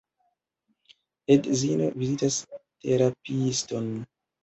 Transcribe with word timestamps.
Edzino 1.35 1.91
vizitas 2.01 2.41
terapiiston. 2.57 3.97